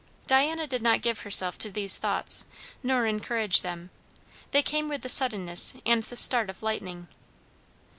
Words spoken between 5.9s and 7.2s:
the start of lightning.